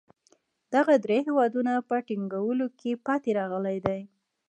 دغه 0.73 0.93
درې 1.05 1.17
هېوادونه 1.27 1.73
په 1.89 1.95
ټینګولو 2.07 2.65
کې 2.79 2.91
پاتې 3.05 3.29
راغلي 3.39 3.77
دي. 3.85 3.99